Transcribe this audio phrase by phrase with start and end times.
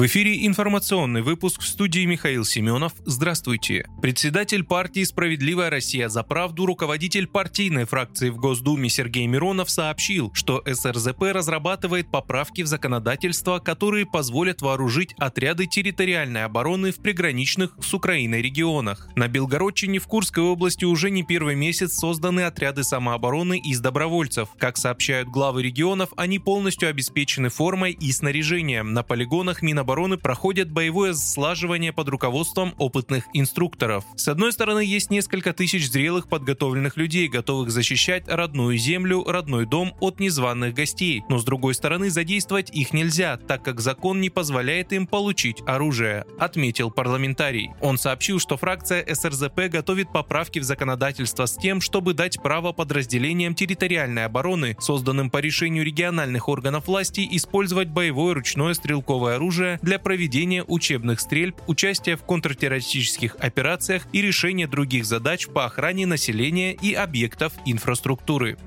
[0.00, 2.94] В эфире информационный выпуск в студии Михаил Семенов.
[3.04, 3.84] Здравствуйте.
[4.00, 10.62] Председатель партии «Справедливая Россия за правду», руководитель партийной фракции в Госдуме Сергей Миронов сообщил, что
[10.64, 18.40] СРЗП разрабатывает поправки в законодательство, которые позволят вооружить отряды территориальной обороны в приграничных с Украиной
[18.40, 19.06] регионах.
[19.16, 24.48] На Белгородчине в Курской области уже не первый месяц созданы отряды самообороны из добровольцев.
[24.56, 28.94] Как сообщают главы регионов, они полностью обеспечены формой и снаряжением.
[28.94, 34.04] На полигонах Минобороны обороны проходят боевое слаживание под руководством опытных инструкторов.
[34.14, 39.92] С одной стороны, есть несколько тысяч зрелых подготовленных людей, готовых защищать родную землю, родной дом
[39.98, 41.24] от незваных гостей.
[41.28, 46.24] Но с другой стороны, задействовать их нельзя, так как закон не позволяет им получить оружие,
[46.38, 47.70] отметил парламентарий.
[47.80, 53.56] Он сообщил, что фракция СРЗП готовит поправки в законодательство с тем, чтобы дать право подразделениям
[53.56, 60.64] территориальной обороны, созданным по решению региональных органов власти, использовать боевое ручное стрелковое оружие для проведения
[60.66, 67.52] учебных стрельб, участия в контртеррористических операциях и решения других задач по охране населения и объектов
[67.64, 68.58] инфраструктуры.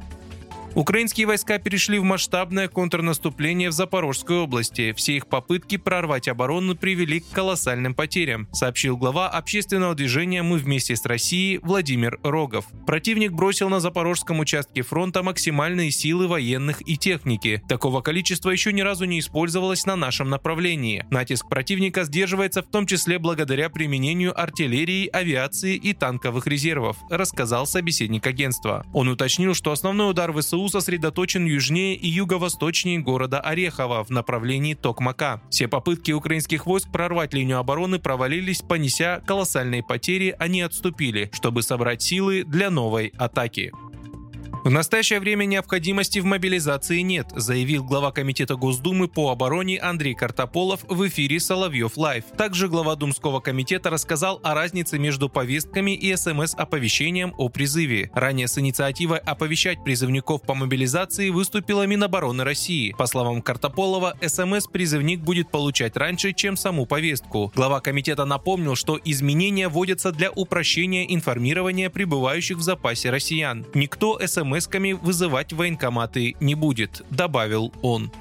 [0.76, 4.92] Украинские войска перешли в масштабное контрнаступление в Запорожской области.
[4.94, 10.96] Все их попытки прорвать оборону привели к колоссальным потерям, сообщил глава общественного движения «Мы вместе
[10.96, 12.66] с Россией» Владимир Рогов.
[12.88, 17.62] Противник бросил на запорожском участке фронта максимальные силы военных и техники.
[17.70, 21.06] Такого количества еще ни разу не использовалось на нашем направлении.
[21.12, 28.26] Натиск противника сдерживается в том числе благодаря применению артиллерии, авиации и танковых резервов, рассказал собеседник
[28.26, 28.88] агентства.
[28.92, 34.73] Он уточнил, что основной удар ВСУ ВСУ сосредоточен южнее и юго-восточнее города Орехово в направлении
[34.73, 35.42] Токмака.
[35.50, 42.02] Все попытки украинских войск прорвать линию обороны провалились, понеся колоссальные потери, они отступили, чтобы собрать
[42.02, 43.72] силы для новой атаки.
[44.64, 50.86] В настоящее время необходимости в мобилизации нет, заявил глава Комитета Госдумы по обороне Андрей Картополов
[50.88, 52.24] в эфире Соловьев Лайв.
[52.38, 58.10] Также глава Думского комитета рассказал о разнице между повестками и СМС-оповещением о призыве.
[58.14, 62.95] Ранее с инициативой оповещать призывников по мобилизации выступила Минобороны России.
[62.98, 67.52] По словам Картополова, СМС-призывник будет получать раньше, чем саму повестку.
[67.54, 73.66] Глава комитета напомнил, что изменения вводятся для упрощения информирования прибывающих в запасе россиян.
[73.74, 78.11] Никто СМС смс-ками вызывать военкоматы не будет, добавил он.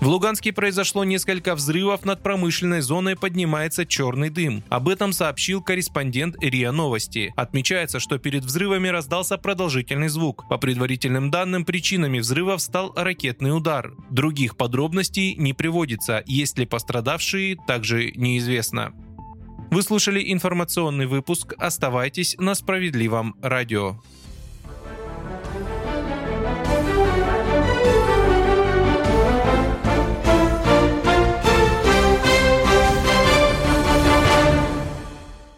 [0.00, 4.62] В Луганске произошло несколько взрывов, над промышленной зоной поднимается черный дым.
[4.68, 7.32] Об этом сообщил корреспондент РИА Новости.
[7.34, 10.46] Отмечается, что перед взрывами раздался продолжительный звук.
[10.50, 13.94] По предварительным данным, причинами взрывов стал ракетный удар.
[14.10, 18.92] Других подробностей не приводится, есть ли пострадавшие, также неизвестно.
[19.70, 21.54] Вы слушали информационный выпуск.
[21.58, 24.00] Оставайтесь на справедливом радио.